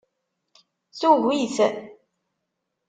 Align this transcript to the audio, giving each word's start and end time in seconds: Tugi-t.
Tugi-t. 0.99 1.57